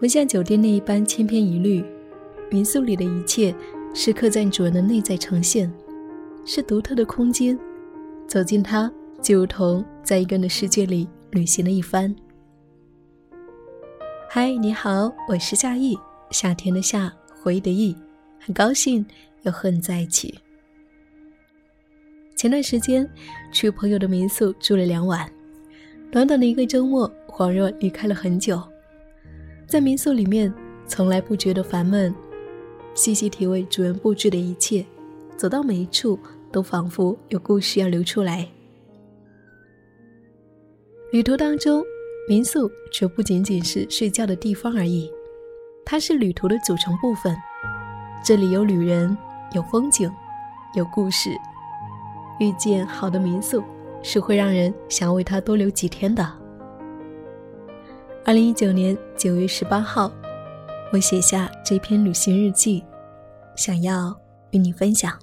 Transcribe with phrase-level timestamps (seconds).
[0.00, 1.84] 不像酒店那一般千篇一律，
[2.50, 3.52] 民宿里的一切
[3.92, 5.72] 是客栈主人的内在呈现，
[6.44, 7.58] 是独特的空间。
[8.28, 12.14] 走进它，就如同在一个人的世界里旅行了一番。
[14.28, 15.98] 嗨，你好，我是夏意，
[16.30, 17.96] 夏天的夏，回忆的忆，
[18.38, 19.04] 很高兴
[19.42, 20.38] 又和你在一起。
[22.36, 23.08] 前段时间
[23.50, 25.28] 去朋友的民宿住了两晚，
[26.12, 28.62] 短短的一个周末，恍若离开了很久。
[29.68, 30.52] 在民宿里面，
[30.86, 32.14] 从来不觉得烦闷，
[32.94, 34.82] 细细体味主人布置的一切，
[35.36, 36.18] 走到每一处
[36.50, 38.48] 都仿佛有故事要流出来。
[41.12, 41.84] 旅途当中，
[42.26, 45.12] 民宿却不仅仅是睡觉的地方而已，
[45.84, 47.36] 它是旅途的组成部分。
[48.24, 49.14] 这里有旅人，
[49.52, 50.10] 有风景，
[50.74, 51.36] 有故事。
[52.40, 53.62] 遇见好的民宿，
[54.02, 56.37] 是会让人想为它多留几天的。
[58.28, 60.12] 二零一九年九月十八号，
[60.92, 62.84] 我写下这篇旅行日记，
[63.56, 64.14] 想要
[64.50, 65.18] 与你分享。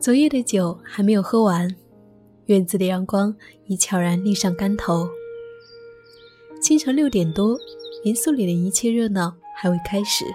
[0.00, 1.72] 昨夜的酒还没有喝完，
[2.46, 3.32] 院子的阳光
[3.66, 5.08] 已悄然立上竿头。
[6.68, 7.56] 清晨六点多，
[8.04, 10.26] 民宿里的一切热闹还未开始，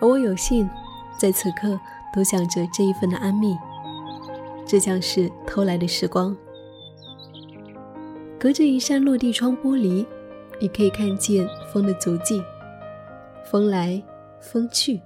[0.00, 0.66] 而我有幸
[1.18, 1.78] 在此刻
[2.14, 3.58] 都想着这一份的安谧。
[4.64, 6.34] 这将是偷来的时光。
[8.38, 10.06] 隔着一扇落地窗玻璃，
[10.58, 12.42] 你可以看见风的足迹，
[13.50, 14.02] 风来
[14.40, 14.98] 风去，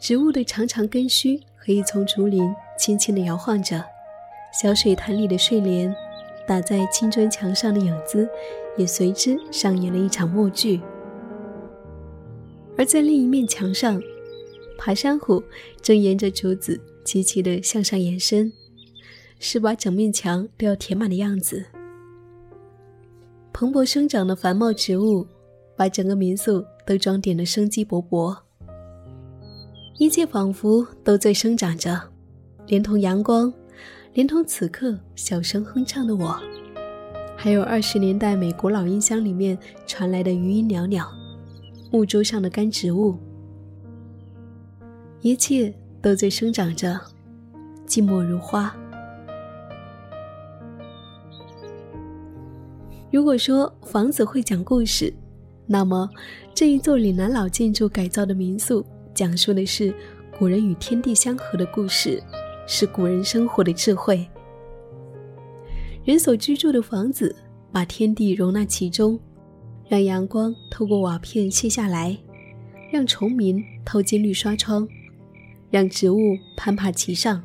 [0.00, 3.84] 植物的长长根须和一丛竹林轻轻地摇晃着，
[4.60, 5.94] 小水潭里的睡莲，
[6.52, 8.28] 打在青砖墙上的影子。
[8.76, 10.80] 也随之上演了一场默剧。
[12.78, 14.00] 而在另一面墙上，
[14.78, 15.42] 爬山虎
[15.82, 18.50] 正沿着竹子齐齐的向上延伸，
[19.38, 21.66] 是把整面墙都要填满的样子。
[23.52, 25.26] 蓬勃生长的繁茂植物，
[25.76, 28.34] 把整个民宿都装点的生机勃勃。
[29.98, 32.00] 一切仿佛都在生长着，
[32.66, 33.52] 连同阳光，
[34.14, 36.38] 连同此刻小声哼唱的我。
[37.36, 41.08] 还有二十年代美国老音箱里面传来的余音袅袅，
[41.90, 43.16] 木桌上的干植物，
[45.22, 47.00] 一切都在生长着，
[47.86, 48.74] 寂寞如花。
[53.10, 55.12] 如果说房子会讲故事，
[55.66, 56.08] 那么
[56.54, 58.84] 这一座岭南老建筑改造的民宿，
[59.14, 59.92] 讲述的是
[60.38, 62.22] 古人与天地相合的故事，
[62.74, 64.26] 是古人生活的智慧。
[66.06, 67.36] 人所居住的房子，
[67.70, 69.20] 把天地容纳其中，
[69.90, 72.16] 让阳光透过瓦片泻下来，
[72.90, 74.88] 让虫鸣透进绿纱窗，
[75.70, 76.18] 让植物
[76.56, 77.42] 攀爬其上。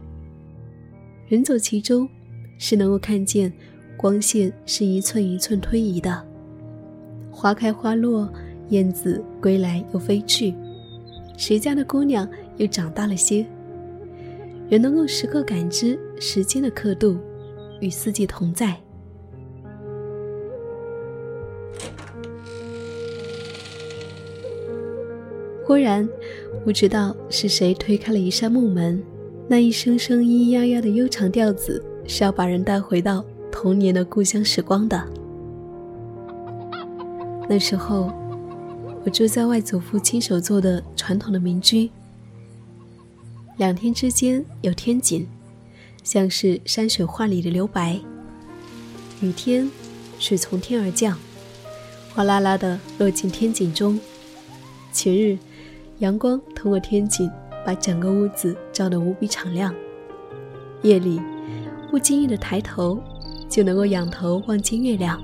[1.27, 2.07] 人走其中，
[2.57, 3.51] 是能够看见
[3.97, 6.25] 光线是一寸一寸推移的。
[7.29, 8.31] 花开花落，
[8.69, 10.55] 燕子归来又飞去，
[11.35, 12.25] 谁家的姑娘
[12.55, 13.45] 又长大了些？
[14.69, 17.17] 人能够时刻感知时间的刻度。
[17.79, 18.75] 与四季同在。
[25.63, 26.09] 忽然，
[26.65, 29.03] 不知道是谁推开了一扇木门，
[29.47, 34.99] 那一声声咿咿呀呀的悠长调子，是要把人带回到童年的故乡时光的。
[37.47, 38.11] 那时候，
[39.05, 41.91] 我住在外祖父亲手做的传统的民居，
[43.57, 45.27] 两天之间有天井。
[46.03, 47.99] 像是山水画里的留白。
[49.19, 49.69] 雨天，
[50.17, 51.19] 水从天而降，
[52.15, 53.99] 哗啦啦的落进天井中，
[54.93, 55.37] 前日，
[55.99, 57.29] 阳光通过天井
[57.65, 59.75] 把整个屋子照得无比敞亮。
[60.81, 61.19] 夜里，
[61.91, 63.03] 不经意的抬头，
[63.49, 65.21] 就能够仰头望见月亮。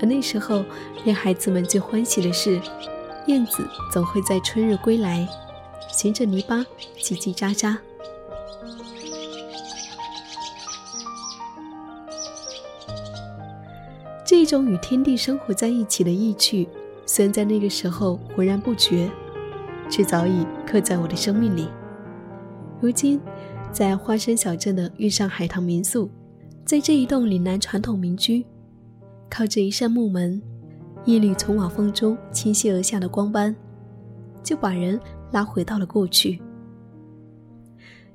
[0.00, 0.64] 而那时候，
[1.04, 2.60] 令孩子们最欢喜的是，
[3.30, 5.24] 燕子总会在春日归来，
[5.88, 6.66] 循着泥巴
[6.98, 7.78] 叽叽喳喳。
[14.24, 16.68] 这种与天地生活在一起的意趣，
[17.06, 19.08] 虽然在那个时候浑然不觉，
[19.88, 21.68] 却早已刻在我的生命里。
[22.80, 23.20] 如今，
[23.70, 26.10] 在花山小镇的月上海棠民宿，
[26.64, 28.44] 在这一栋岭南传统民居。
[29.28, 30.42] 靠着一扇木门，
[31.04, 33.54] 一缕从瓦缝中倾泻而下的光斑，
[34.42, 35.00] 就把人
[35.32, 36.40] 拉回到了过去。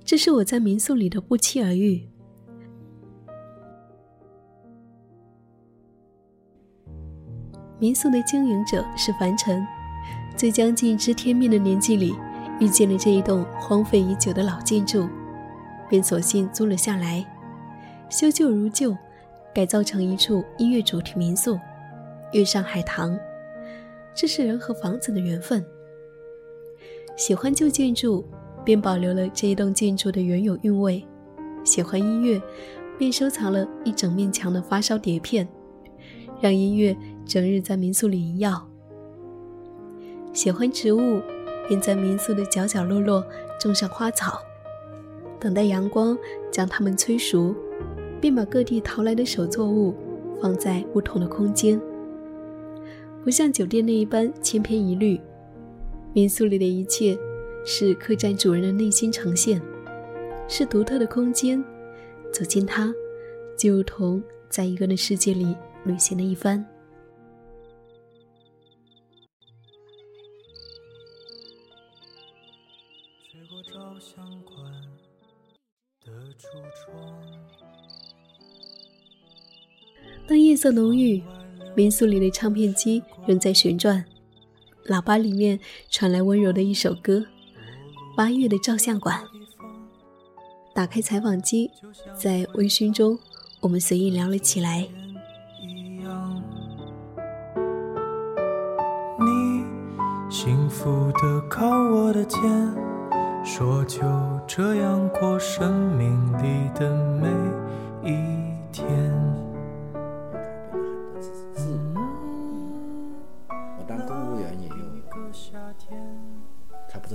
[0.03, 2.07] 这是我在民宿里的不期而遇。
[7.79, 9.65] 民宿的经营者是凡尘，
[10.35, 12.15] 在将近知天命的年纪里，
[12.59, 15.07] 遇见了这一栋荒废已久的老建筑，
[15.89, 17.25] 便索性租了下来，
[18.09, 18.95] 修旧如旧。
[19.53, 21.57] 改造成一处音乐主题民宿，
[22.31, 23.17] 月上海棠。
[24.13, 25.65] 这是人和房子的缘分。
[27.17, 28.25] 喜欢旧建筑，
[28.63, 31.05] 便保留了这一栋建筑的原有韵味；
[31.63, 32.41] 喜欢音乐，
[32.97, 35.47] 便收藏了一整面墙的发烧碟片，
[36.41, 36.95] 让音乐
[37.25, 38.67] 整日在民宿里萦绕。
[40.33, 41.21] 喜欢植物，
[41.67, 43.25] 便在民宿的角角落落
[43.59, 44.39] 种上花草，
[45.39, 46.17] 等待阳光
[46.51, 47.55] 将它们催熟。
[48.21, 49.93] 便把各地淘来的手作物
[50.41, 51.79] 放在不同的空间，
[53.25, 55.19] 不像酒店那一般千篇一律。
[56.13, 57.17] 民宿里的一切
[57.65, 59.59] 是客栈主人的内心呈现，
[60.47, 61.61] 是独特的空间。
[62.31, 62.93] 走进它，
[63.57, 66.63] 就如同在一个人的世界里旅行了一番。
[73.31, 74.55] 吹过照相馆
[76.05, 76.45] 的橱
[76.85, 77.19] 窗。
[80.27, 81.23] 当夜色浓郁，
[81.75, 84.05] 民宿里的唱片机仍在旋转，
[84.87, 87.19] 喇叭里面传来温柔的一首歌，
[88.15, 89.19] 《八月的照相馆》。
[90.73, 91.69] 打开采访机，
[92.13, 93.17] 在微醺中，
[93.61, 94.87] 我们随意聊了起来。
[99.19, 99.63] 你
[100.29, 102.41] 幸福的靠我的肩，
[103.43, 104.01] 说就
[104.45, 106.89] 这样过生命里的
[107.21, 107.29] 每
[108.09, 108.15] 一
[108.73, 109.14] 天。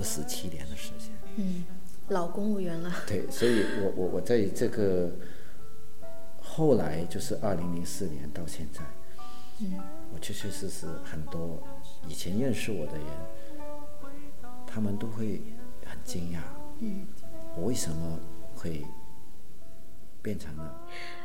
[0.03, 1.63] 十七年的时间，嗯，
[2.09, 2.91] 老公务员了。
[3.07, 5.11] 对，所以我我我在这个
[6.41, 8.81] 后来就是二零零四年到现在，
[9.59, 9.79] 嗯，
[10.13, 11.61] 我确确实实很多
[12.07, 13.07] 以前认识我的人，
[14.65, 15.41] 他们都会
[15.85, 16.39] 很惊讶，
[16.79, 17.05] 嗯，
[17.55, 18.19] 我为什么
[18.55, 18.83] 会
[20.21, 20.81] 变成了？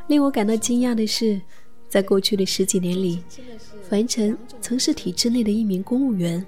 [0.06, 1.40] 令我感到惊讶的是，
[1.88, 3.24] 在过去的十几年里，
[3.88, 6.44] 樊晨曾是体制内的一名公务员，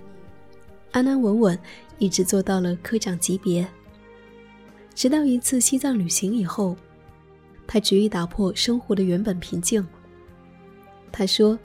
[0.93, 1.59] 安安稳稳。
[2.01, 3.67] 一直做到了科长级别。
[4.95, 6.77] 直到一次西藏旅行以后，
[7.67, 9.85] 他决意打破生活的原本平静。
[11.11, 11.59] 他说：“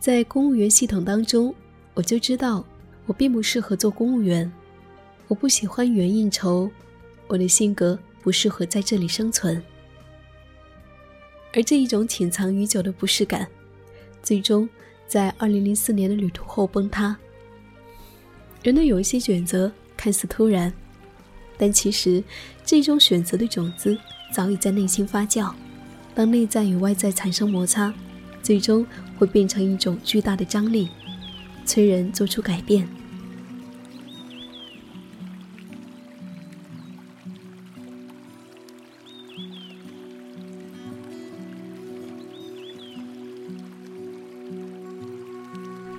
[0.00, 1.54] 在公务员系统当中，
[1.94, 2.64] 我就知道
[3.06, 4.50] 我并不适合做公务员。
[5.28, 6.68] 我不喜欢与人应酬，
[7.28, 9.62] 我的性格不适合在这里生存。”
[11.54, 13.46] 而这一种潜藏已久的不适感，
[14.20, 14.68] 最终
[15.06, 17.16] 在2004年的旅途后崩塌。
[18.62, 20.72] 人的有一些选择看似突然，
[21.56, 22.22] 但其实
[22.64, 23.96] 这种选择的种子
[24.32, 25.50] 早已在内心发酵。
[26.14, 27.94] 当内在与外在产生摩擦，
[28.42, 28.84] 最终
[29.16, 30.90] 会变成一种巨大的张力，
[31.64, 32.86] 催人做出改变。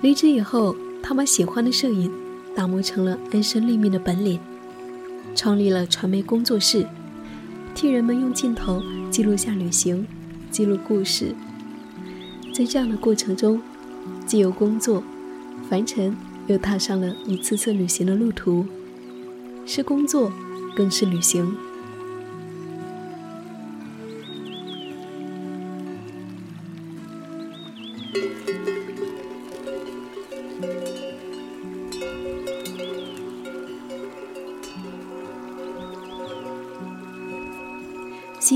[0.00, 2.21] 离职以后，他把喜欢的摄影。
[2.54, 4.38] 打磨成了安身立命的本领，
[5.34, 6.86] 创立了传媒工作室，
[7.74, 10.06] 替人们用镜头记录下旅行，
[10.50, 11.34] 记录故事。
[12.54, 13.60] 在这样的过程中，
[14.26, 15.02] 既有工作，
[15.70, 16.14] 凡尘
[16.46, 18.66] 又踏上了一次次旅行的路途，
[19.64, 20.30] 是工作，
[20.76, 21.54] 更是旅行。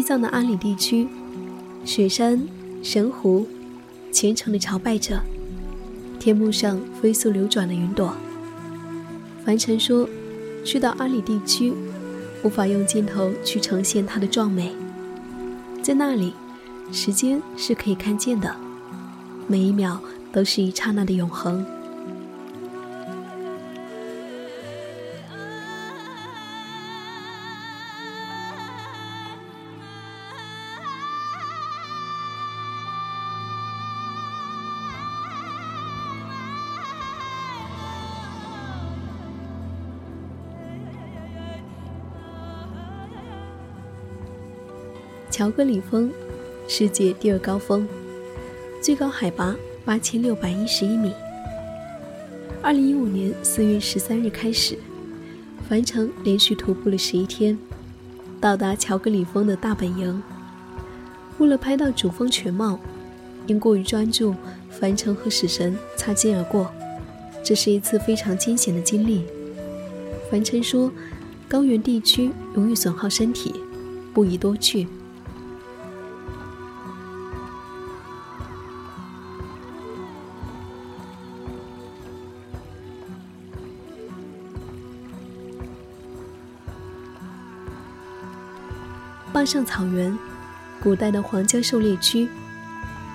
[0.07, 1.09] 藏的阿里地区，
[1.85, 2.41] 雪山、
[2.81, 3.45] 神湖，
[4.13, 5.21] 虔诚的朝拜着，
[6.21, 8.15] 天幕上飞速流转的云朵。
[9.45, 10.09] 凡尘说，
[10.65, 11.73] 去到阿里地区，
[12.45, 14.73] 无法用镜头去呈现它的壮美。
[15.83, 16.33] 在那里，
[16.93, 18.55] 时间是可以看见的，
[19.49, 21.67] 每一秒都是一刹那的永恒。
[45.37, 46.11] 乔戈里峰，
[46.67, 47.87] 世界第二高峰，
[48.81, 51.13] 最高海拔八千六百一十一米。
[52.63, 54.79] 二零一五年四月十三日开始，
[55.69, 57.59] 樊城连续徒步了十一天，
[58.41, 60.23] 到达乔戈里峰的大本营。
[61.37, 62.81] 为了拍到主峰全貌，
[63.47, 64.35] 因过于专注，
[64.71, 66.73] 樊城和死神擦肩而过。
[67.45, 69.27] 这是一次非常惊险的经历。
[70.31, 70.91] 樊城说
[71.47, 73.55] ：“高原地区容易损耗身体，
[74.15, 74.87] 不宜多去。”
[89.37, 90.19] 坝上草原，
[90.83, 92.27] 古代的皇家狩猎区。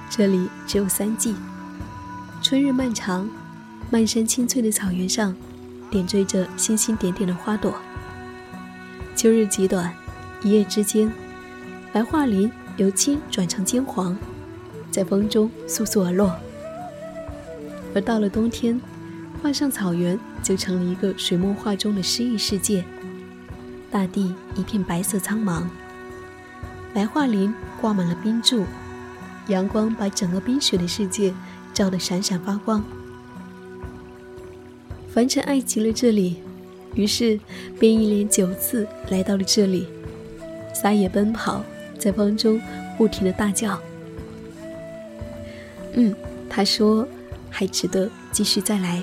[0.08, 1.34] 这里只有三季：
[2.44, 3.28] 春日漫长，
[3.90, 5.36] 漫山青翠的草原上
[5.90, 7.72] 点缀着星星点点的花朵；
[9.16, 9.92] 秋日极短，
[10.44, 11.12] 一夜之间，
[11.92, 14.16] 白桦林由青转成金黄，
[14.92, 16.36] 在风中簌簌而落。
[17.96, 18.80] 而到了冬天，
[19.42, 22.86] 坝上草原就成了一个水墨画中的诗意世界，
[23.90, 25.64] 大地一片白色苍茫。
[26.94, 28.66] 白桦林挂满了冰柱，
[29.48, 31.34] 阳光把整个冰雪的世界
[31.74, 32.84] 照得闪闪发光。
[35.14, 36.38] 凡尘爱极了这里，
[36.96, 37.40] 于是
[37.80, 39.88] 便一连九次来到了这里，
[40.74, 41.64] 撒野奔跑，
[41.98, 42.62] 在风中
[42.98, 43.80] 不停的大叫。
[45.94, 46.16] 嗯，
[46.50, 47.08] 他说
[47.50, 49.02] 还值得继续再来。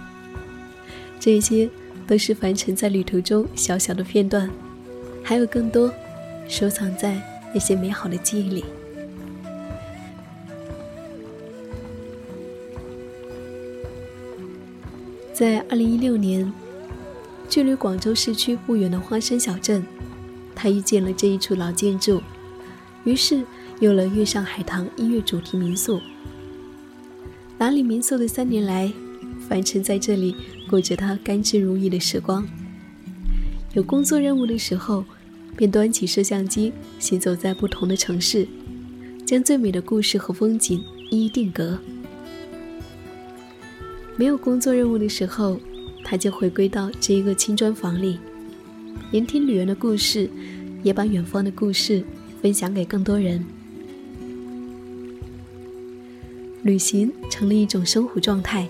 [1.20, 1.68] 这些
[2.06, 4.50] 都是凡尘在旅途中小小的片段，
[5.22, 5.92] 还有更多。
[6.48, 7.20] 收藏在
[7.52, 8.64] 那些美好的记忆里。
[15.32, 16.50] 在二零一六年，
[17.48, 19.84] 距离广州市区不远的花生小镇，
[20.54, 22.20] 他遇见了这一处老建筑，
[23.04, 23.44] 于是
[23.78, 26.00] 有了月上海棠音乐主题民宿。
[27.56, 28.92] 打理民宿的三年来，
[29.48, 30.34] 凡尘在这里
[30.68, 32.44] 过着他甘之如饴的时光。
[33.74, 35.04] 有工作任务的时候。
[35.58, 38.46] 便端起摄像机，行走在不同的城市，
[39.26, 41.76] 将最美的故事和风景一一定格。
[44.16, 45.58] 没有工作任务的时候，
[46.04, 48.20] 他就回归到这一个青砖房里，
[49.10, 50.30] 聆听旅人的故事，
[50.84, 52.04] 也把远方的故事
[52.40, 53.44] 分享给更多人。
[56.62, 58.68] 旅行成了一种生活状态，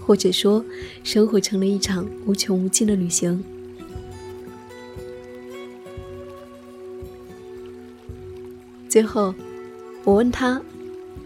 [0.00, 0.62] 或者说，
[1.02, 3.42] 生活成了一场无穷无尽的旅行。
[8.94, 9.34] 最后，
[10.04, 10.62] 我问他：“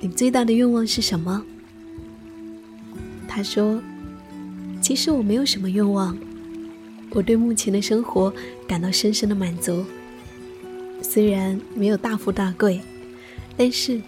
[0.01, 1.45] 你最大的愿望是什么？”
[3.29, 3.79] 他说
[4.81, 6.17] ：“其实我没有什么愿望，
[7.11, 8.33] 我对目前的生活
[8.67, 9.85] 感到深深的满足。
[11.03, 12.81] 虽然没有大富大贵，
[13.55, 14.01] 但是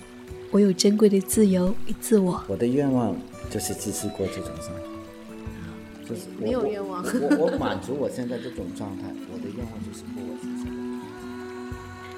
[0.50, 2.42] 我有珍贵的自由与自我。
[2.48, 3.14] 我的愿望
[3.50, 7.04] 就是继续过这种生活，就是没有愿望。
[7.04, 10.64] 我我满足我现在这种状态，我的愿望就是过我自己。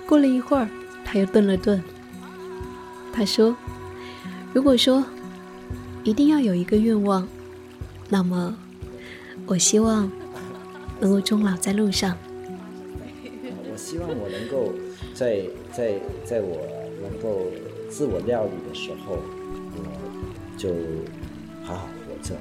[0.07, 0.69] 过了一会儿。
[1.05, 1.83] 他又顿了顿，
[3.13, 3.55] 他说
[4.55, 5.05] ：“如果说
[6.05, 7.29] 一定要有一个愿望，
[8.09, 8.57] 那么
[9.47, 10.11] 我希望
[11.01, 12.17] 能够终老在路上。
[13.71, 14.73] 我希望我能够
[15.15, 15.43] 在
[15.73, 16.67] 在在我
[17.03, 17.47] 能够
[17.91, 19.19] 自我料理的时候，
[19.75, 20.71] 我就
[21.65, 22.35] 好好活着；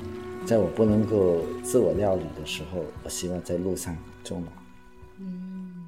[0.45, 4.47] 在我不能够自我料理的时候，我希望在路上终老。”
[5.19, 5.85] 嗯，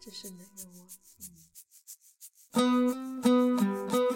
[0.00, 0.66] 这是的愿
[2.56, 4.13] うん。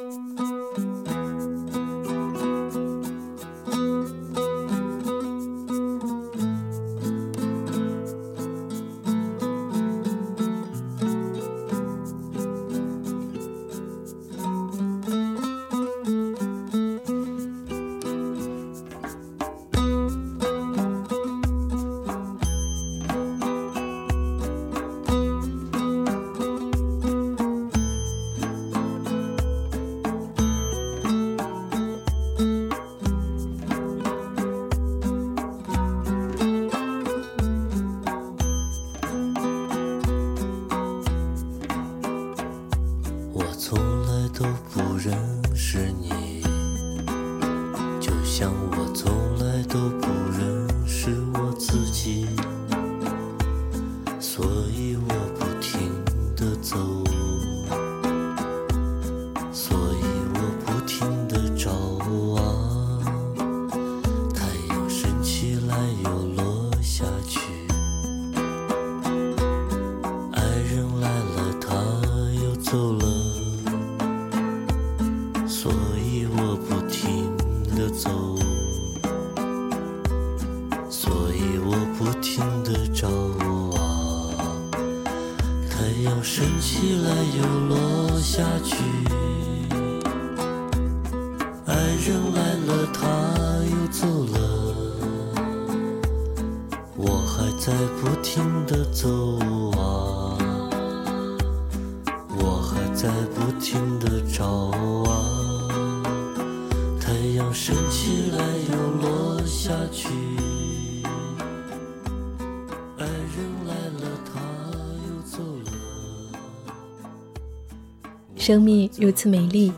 [118.48, 119.70] 生命如此美丽，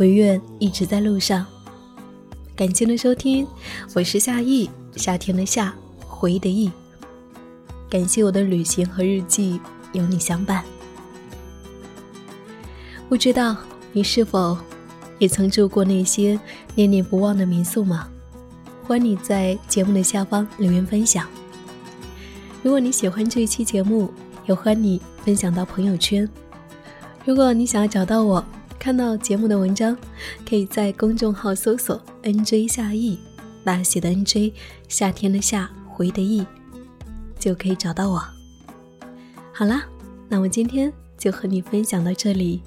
[0.00, 1.46] 唯愿一直在路上。
[2.56, 3.46] 感谢的收听，
[3.94, 5.72] 我是夏意，夏天的夏，
[6.08, 6.72] 回忆的忆。
[7.88, 9.60] 感谢我的旅行和日记
[9.92, 10.64] 有你相伴。
[13.08, 13.56] 不知道
[13.92, 14.58] 你是否
[15.20, 16.36] 也曾住过那些
[16.74, 18.08] 念念不忘的民宿吗？
[18.82, 21.28] 欢迎你在节目的下方留言分享。
[22.60, 24.12] 如果你喜欢这一期节目，
[24.48, 26.28] 也欢迎你分享到朋友圈。
[27.24, 28.44] 如果你想要找到我，
[28.78, 29.96] 看到节目的文章，
[30.48, 33.18] 可以在公众号搜索 “nj 夏意”，
[33.62, 34.52] 大写的 “nj”，
[34.88, 36.44] 夏天的夏，回的意，
[37.38, 38.22] 就可以找到我。
[39.52, 39.84] 好啦，
[40.28, 42.62] 那我今天就和你分享到这里，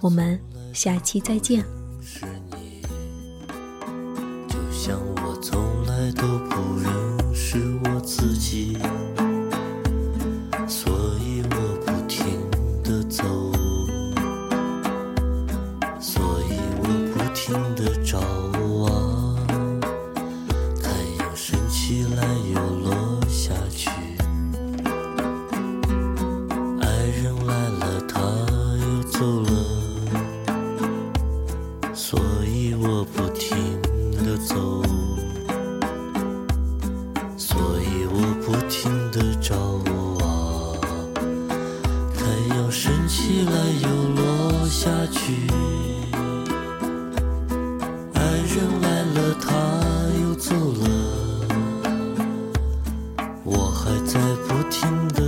[0.00, 0.38] 我们
[0.74, 1.64] 下期再见。
[54.74, 55.23] 新的